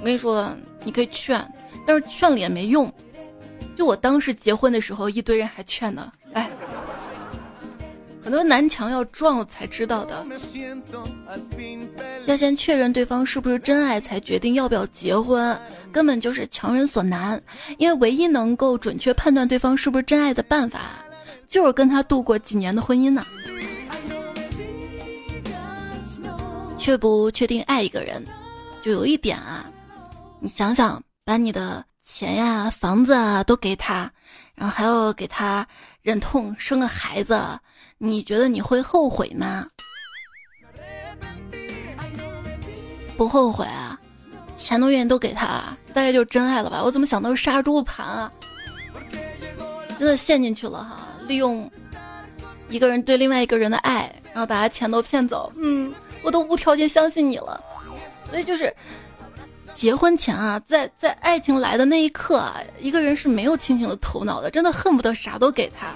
[0.00, 0.50] 我跟你说，
[0.82, 1.46] 你可以劝，
[1.86, 2.90] 但是劝了也没用。
[3.76, 6.10] 就我当时结婚的时候，一堆人还劝呢。
[6.32, 6.48] 哎，
[8.22, 10.26] 很多南墙要撞了才知道的，
[12.26, 15.58] 要先确认对方是不是真爱，才决定要不要结婚，
[15.90, 17.42] 根本就是强人所难。
[17.78, 20.80] 因为唯一能够准确判断对方是不是真爱的办法。”
[21.48, 23.24] 就是跟他度过几年的婚姻呢，
[26.78, 28.24] 却不确定爱一个人，
[28.82, 29.64] 就有一点啊，
[30.38, 34.08] 你想想，把你的钱呀、房子啊都给他，
[34.54, 35.66] 然后还要给他
[36.02, 37.36] 忍痛生个孩子，
[38.02, 39.66] 你觉得你会后悔吗？
[43.14, 44.00] 不后悔啊，
[44.56, 46.82] 钱都愿意都给他，大概就是真爱了吧？
[46.82, 48.32] 我怎么想到杀猪盘啊？
[49.98, 51.08] 真的陷进去了哈。
[51.26, 51.70] 利用
[52.70, 55.52] 一个人对另外一个人的爱，然后把他钱都骗走。
[55.56, 57.62] 嗯，我都无条件相信你了。
[58.30, 58.74] 所以就是
[59.74, 65.88] 结婚前啊，在在爱情来的那一刻啊，一个人是没有清醒的头脑的，真的恨不得啥都给他。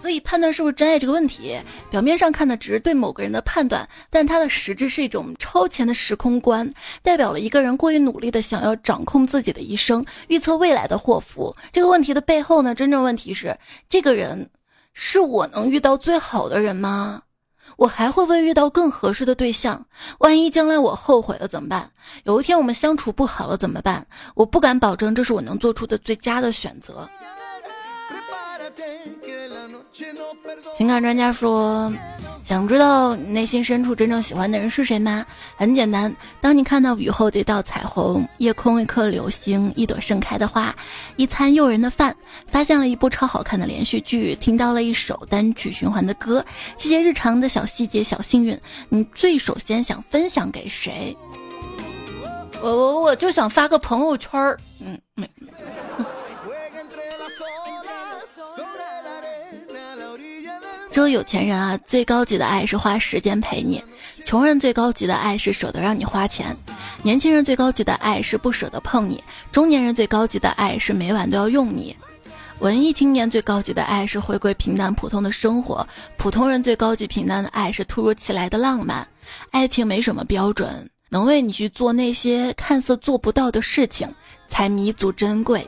[0.00, 1.56] 所以判断是不是真爱这个问题，
[1.90, 6.68] 表面上看的只是对某个人的判断，但它的实质是一种超前的时空观，
[7.02, 11.54] 代表了一个人过于努力的想要掌控自己的一生，预测未来的祸福。
[11.72, 13.56] 这个问题的背后呢，真正问题是
[13.88, 14.50] 这个人
[14.92, 17.22] 是我能遇到最好的人吗？
[17.76, 19.86] 我还会不会遇到更合适的对象？
[20.18, 21.90] 万一将来我后悔了怎么办？
[22.24, 24.04] 有一天我们相处不好了怎么办？
[24.34, 27.08] 我不敢保证这是我能做出的最佳的选择。
[30.76, 31.92] 情感专家说
[32.44, 35.24] ：“想知道你内心深处真正喜欢的人是谁吗？
[35.56, 40.74] 很简单，当你看到雨后的一道彩虹，夜空一颗流星，一朵盛开的花，
[41.16, 42.14] 一餐诱人的饭，
[42.46, 46.44] 发现了一部超好看的连续剧，听到了一首单曲循环的歌，
[46.76, 51.16] 这些日常的小细节、小幸运，你最首先想分享给谁？
[52.60, 55.28] 我我我就想发个朋友圈儿，嗯嗯。”
[60.92, 63.82] 只有有钱人啊，最高级的爱是花时间陪你；
[64.26, 66.54] 穷人最高级的爱是舍得让你花钱；
[67.02, 69.16] 年轻人最高级的爱是不舍得碰你；
[69.50, 71.96] 中年人最高级的爱是每晚都要用你；
[72.58, 75.82] 文艺青年最高级的爱是回归平淡普通的生活；
[76.18, 79.08] 普通人最高级平淡的爱是突如其来的浪漫。
[79.50, 84.06] 爱情没什么标准，能为你去做那些看似做不到的事情，
[84.46, 85.66] 才弥足珍贵。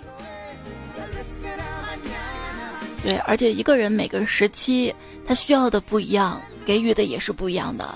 [3.05, 4.95] 对，而且一个人每个时期。
[5.27, 7.88] 他需要的不一样，给予的也是不一样的。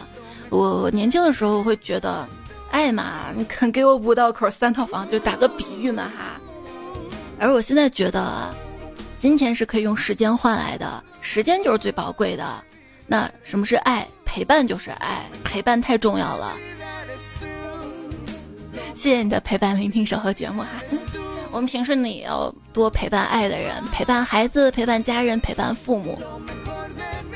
[0.49, 2.27] 我年轻的时候会觉得，
[2.71, 6.41] 爱嘛，你肯给我五道口三套房，就打个比喻嘛哈。
[7.39, 8.51] 而我现在觉得，
[9.19, 12.65] 金钱是可以用时间换来的，时间就是最宝贵的。
[13.07, 14.09] 那什么是爱？
[14.25, 16.57] 陪伴就是爱，陪伴太重要了。
[18.95, 20.69] 谢谢你的陪伴、聆听、守候节目哈。
[21.51, 26.19] 我们平时呢也要多陪伴爱的人，陪伴孩子，陪伴家人，陪伴父母。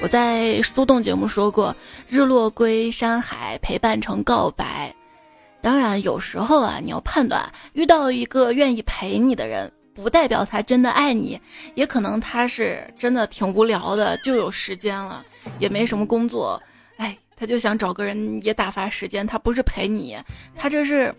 [0.03, 1.75] 我在苏动节目说过，
[2.09, 4.95] 日落归山海，陪伴成告白。
[5.61, 11.41] 当然，有时候啊，你要判断，遇到一个愿意陪你的人，不代表他真的爱你，
[11.75, 15.25] 也可能他是真的挺无聊的，就有时间了，
[15.61, 16.61] 也没什么工作，
[16.97, 19.25] 哎，他就想找个人也打发时间。
[19.25, 20.19] 他不是陪你，
[20.57, 21.15] 他这是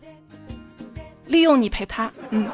[1.25, 2.12] 利用你陪他。
[2.32, 2.49] 嗯，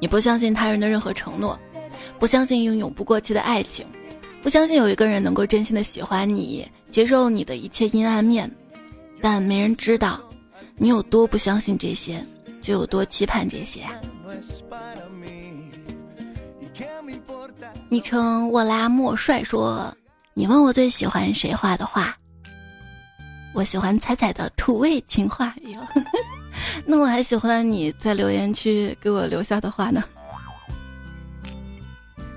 [0.00, 1.58] 你不相信他人的任何承诺。
[2.18, 3.86] 不相信拥有不过期的爱情，
[4.42, 8.50] 不相信有一个人能够真心的喜欢你，接受你的一切阴暗面，
[9.20, 10.20] 但没人知道，
[10.76, 12.22] 你有多不相信这些，
[12.60, 13.80] 就有多期盼这些。
[17.88, 19.94] 昵称沃拉莫帅说
[20.34, 22.14] ：“你问我最喜欢谁画的画？
[23.54, 25.80] 我喜欢彩彩的土味情话哟。
[26.84, 30.02] 那我还喜欢你在留言区给我留下的话呢。”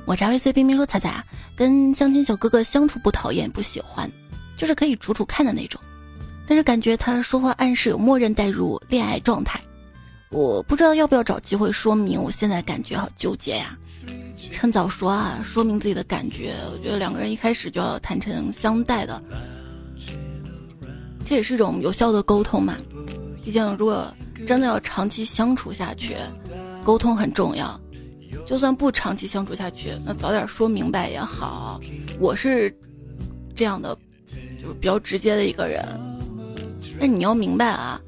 [0.06, 1.24] 抹茶味碎冰冰说：“彩彩啊，
[1.56, 4.12] 跟相亲小哥哥相处不讨厌不喜欢，
[4.58, 5.80] 就是可以处处看的那种。
[6.48, 9.62] 但是感觉他说话暗示有默认带入恋爱状态，
[10.32, 12.20] 我不知道要不要找机会说明。
[12.20, 13.78] 我现在感觉好纠结呀，
[14.52, 16.56] 趁早说啊，说明自己的感觉。
[16.74, 19.22] 我觉得两个人一开始就要坦诚相待的，
[21.24, 22.76] 这也是一种有效的沟通嘛。
[23.50, 24.08] 毕竟如果
[24.46, 26.16] 真的要长期相处下去，
[26.84, 27.82] 沟通很重要。”
[28.46, 31.82] 就算不长期相处下去，那早点说明白也好。
[32.20, 32.72] 我是
[33.56, 33.98] 这样的，
[34.62, 35.84] 就是比较直接的一个人。
[37.00, 38.00] 但你要明白啊，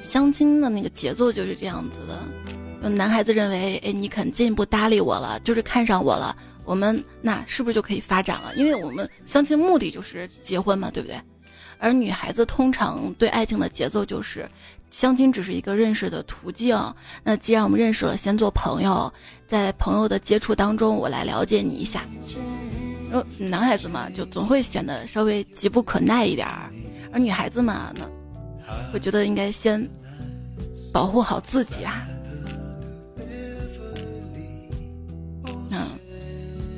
[0.00, 2.88] 相亲的那个节奏就是这样子的。
[2.88, 6.34] 男孩子认为，哎，你肯进一步搭理我了，就是看上我了，
[6.64, 8.54] 我们那是不是就可以发展了？
[8.56, 11.20] 因为我们相亲目的就是结婚嘛，对不对？
[11.78, 14.48] 而女孩子通常对爱情的节奏就是，
[14.90, 16.76] 相亲只是一个认识的途径。
[17.22, 19.12] 那既然我们认识了，先做朋友，
[19.46, 22.02] 在朋友的接触当中，我来了解你一下。
[23.12, 26.68] 呃，男孩子嘛，就总会显得稍微急不可耐一点儿，
[27.12, 28.04] 而女孩子嘛，那
[28.92, 29.88] 会觉得应该先
[30.92, 32.06] 保护好自己啊。
[35.70, 35.86] 嗯，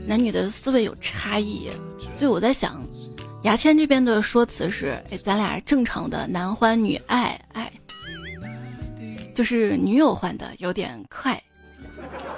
[0.06, 1.70] 男女的思维有差异，
[2.16, 2.80] 所以我在想。
[3.42, 7.72] 牙签这边的说辞是：哎，咱俩正常的男欢女爱，爱，
[9.34, 11.42] 就是女友换的有点快，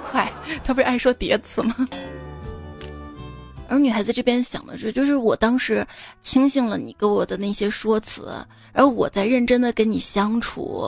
[0.09, 0.31] 快，
[0.63, 1.75] 他不是爱说叠词吗？
[3.67, 5.85] 而女孩子这边想的是，就是我当时
[6.21, 8.33] 轻信了你给我的那些说辞，
[8.71, 10.87] 而我在认真的跟你相处，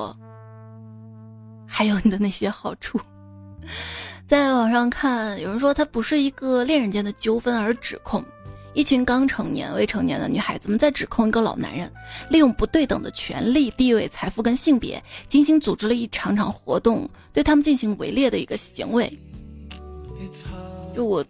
[1.68, 2.98] 还有你的那些好处。
[4.26, 8.24] 在网上看，有人说他不是一个恋人间的纠纷，而指控。
[8.76, 11.90] 一群刚成年、未成年的女孩子们在指控一个老男人
[12.30, 19.12] 利用不对等的权利、地位、财富跟性别，精心组织了一场场活动，对他们进行围猎的一个行为。
[20.94, 21.24] 就我，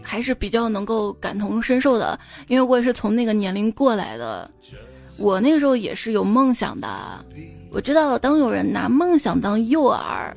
[0.00, 4.48] 还是比较能够感同身受的，因为我也是从那个年龄过来的。
[5.18, 7.24] 我那个时候也是有梦想的，
[7.72, 10.32] 我知道当有人拿梦想当诱饵，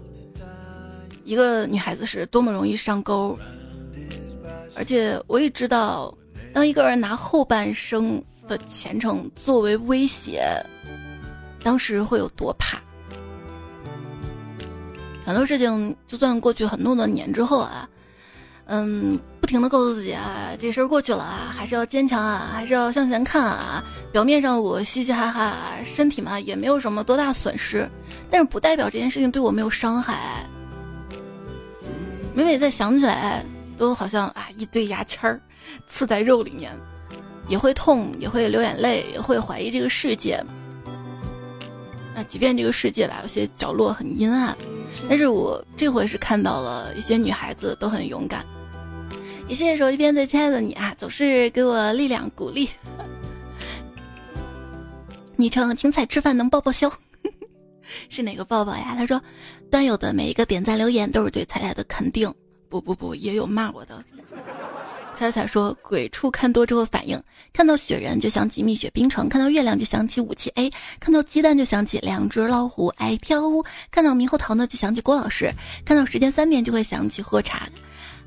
[1.23, 3.37] 一个女孩子是多么容易上钩，
[4.75, 6.11] 而且我也知道。
[6.55, 10.41] 当一个人拿后半生的前程作为威胁，
[11.61, 12.77] 当时会有多怕？
[15.25, 17.89] 很多事情就算过去很多的年之后啊，
[18.67, 23.83] 嗯，不停的告诉自己啊，这事儿过去了啊，还是要坚强啊，还是要向前看啊。
[24.13, 27.85] 表面上我嘻嘻哈哈，身体嘛也没有什么多大损失，
[28.29, 30.47] 但是不代表这件事情对我没有伤害。
[32.33, 33.43] 每每再想起来，
[33.77, 35.41] 都好像啊一堆牙签儿。
[35.87, 36.71] 刺在肉里面，
[37.47, 40.43] 也会痛，也会流眼泪，也会怀疑这个世界。
[42.15, 44.55] 那即便这个世界吧，有些角落很阴暗，
[45.09, 48.45] 但是我这回是看到了一些女孩子都很勇敢。
[49.47, 52.69] 也谢谢手机边最亲爱的你啊，总是给我力量鼓励。
[55.35, 56.91] 昵称青菜吃饭能抱抱笑，
[58.09, 58.95] 是哪个抱抱呀？
[58.97, 59.21] 他说，
[59.69, 62.33] 端友的每一个点赞留言都是对彩彩的肯定。
[62.69, 64.03] 不不不，也有骂我的。
[65.15, 67.17] 彩彩说：“鬼畜看多之后反应，
[67.53, 75.49] 看到雪人就想起蜜雪冰城，看到月亮就想起武器 A，看到鸡蛋就想起两只老虎爱跳舞，看到猕猴桃呢就想起郭老师，
[75.85, 77.69] 看到时间三点就会想起喝茶，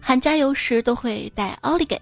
[0.01, 2.01] 喊加油时都会带奥利给，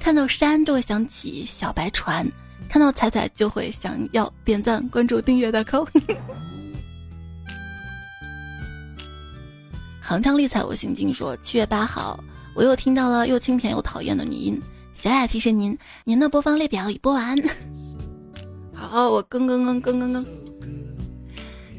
[0.00, 2.24] 看到山就会想起小白船，
[2.68, 5.84] 看到彩彩就会想要点赞、关注、订阅的扣。
[10.08, 12.22] 铿锵丽彩，我心经说七月八号。”
[12.58, 14.60] 我又听到了又清甜又讨厌的女音，
[14.92, 17.38] 小雅提示您，您的播放列表已播完。
[18.74, 20.26] 好，我更更更更更更。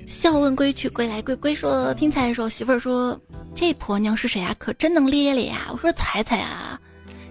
[0.08, 3.20] 笑问归去，归来归归说听彩的时候，媳妇儿说
[3.54, 4.56] 这婆娘是谁啊？
[4.58, 5.68] 可真能咧咧呀！
[5.70, 6.80] 我说彩彩啊，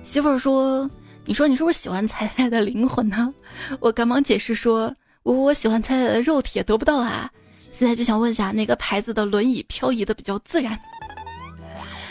[0.04, 0.90] 媳妇儿说
[1.24, 3.32] 你说你是不是喜欢彩彩的灵魂呢？
[3.80, 7.30] 我赶忙解释说我我喜欢彩彩的肉体也得不到啊，
[7.70, 10.78] 现在就想问一下哪个牌子的轮椅漂移的比较自然。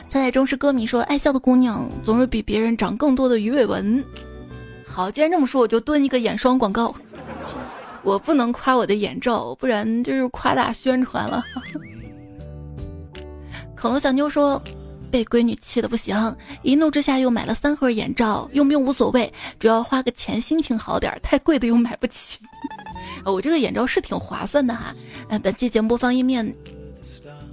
[0.10, 4.04] 彩彩忠实歌迷说：“爱笑的姑娘总是比别人长更多的鱼尾纹。”
[4.88, 6.96] 好，既然这么说，我就蹲一个眼霜广告。
[8.04, 11.44] 我不能夸我的眼罩，不然就是夸大宣传了。
[13.76, 14.62] 恐龙小妞说
[15.12, 22.40] ：“被闺女气的不行，一怒之下又买了三盒眼罩，用不用无所谓，主要花个钱心情好点，太贵的又买不起。
[23.26, 24.96] ”我这个眼罩是挺划算的哈。
[25.30, 26.56] 呃，本期节目播放页面。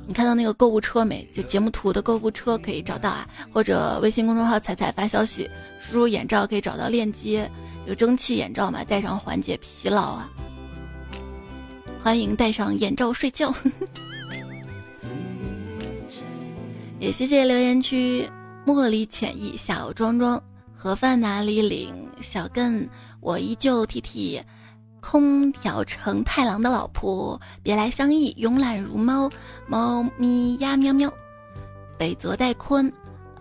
[0.06, 1.26] 你看到那个购物车没？
[1.34, 5.48] 就节目图的购物车可以找到啊，或者微信公众号“彩彩”发消息，
[5.80, 7.50] 输入“眼罩”可以找到链接。
[7.86, 10.28] 有蒸汽眼罩嘛，戴上缓解疲劳啊。
[12.02, 13.54] 欢迎戴上眼罩睡觉。
[17.00, 18.28] 也谢谢留言区
[18.66, 20.40] 茉莉浅意小庄庄
[20.76, 21.92] 盒饭哪里领
[22.22, 22.88] 小更，
[23.20, 24.40] 我依旧 T T。
[25.04, 29.30] 空调成太郎的老婆，别来相依，慵懒如猫，
[29.66, 31.12] 猫咪呀喵喵，
[31.98, 32.90] 北泽戴坤，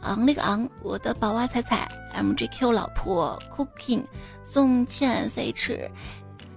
[0.01, 4.03] 昂那个昂，我的宝娃彩彩，MGQ 老婆，Cooking，
[4.43, 5.89] 宋茜 CH，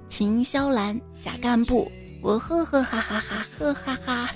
[0.09, 1.91] 秦霄兰假干部，
[2.21, 4.31] 我呵呵哈哈哈呵哈哈，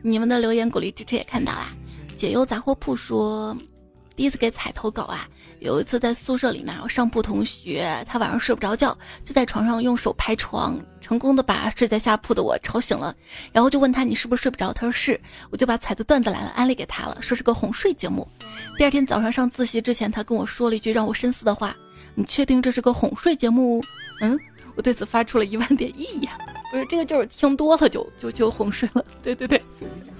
[0.00, 1.74] 你们的留言鼓励支持也看到啦。
[2.16, 3.56] 解忧杂货铺说，
[4.14, 5.26] 第一次给彩投稿啊，
[5.60, 13.14] 有一次在宿舍里呢，我上铺同学他晚上睡不着觉，就在床上用手拍床，成功的把睡在下铺的我吵醒了，
[13.52, 14.72] 然后就问他你是不是睡不着？
[14.72, 18.28] 他说是，我就把彩的段子来了安利给他了，说是个哄睡节目。
[18.76, 21.74] 第二天早上上自习之前，他跟我说了一句让我深思的话
[22.14, 23.82] ：“你确定这是个哄睡节目？”
[24.20, 24.38] 嗯，
[24.74, 26.38] 我对此发出了一万点异议啊，
[26.70, 29.62] 不是这个就是听多了就就就哄睡了，对对对，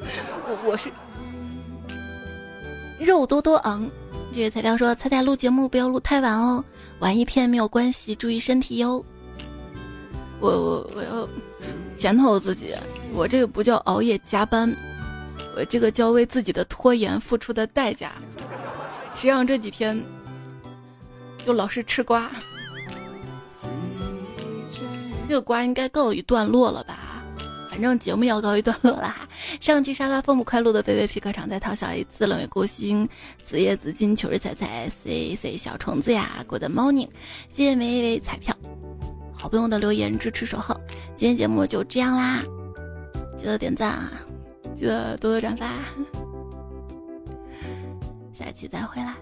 [0.01, 0.91] 我我是。
[3.05, 3.89] 肉多多昂，
[4.33, 6.65] 这位彩票说：“猜猜录节目不要录太晚哦，
[7.01, 9.05] 晚一天没有关系，注意身体哟。”
[10.41, 11.29] 我我我要
[11.97, 12.75] 检讨自己，
[13.13, 14.75] 我这个不叫熬夜加班，
[15.57, 18.13] 我这个叫为自己的拖延付出的代价。
[19.15, 20.01] 谁让这几天
[21.45, 22.31] 就老是吃瓜，
[25.29, 27.12] 这个瓜应该告一段落了吧？
[27.73, 29.27] 反正节目要告一段落啦。
[29.59, 33.09] 上期沙发风不快乐的贝贝皮革厂在淘小一次冷月孤星
[33.47, 37.09] 紫叶紫金秋日彩彩 C C 小虫子呀，Good morning，
[37.55, 38.55] 谢谢每一位彩票，
[39.33, 40.79] 好朋友的留言支持守候。
[41.17, 42.43] 今天节目就这样啦，
[43.39, 44.13] 记得点赞啊，
[44.77, 45.67] 记得多多转发，
[48.35, 49.15] 下期再回来。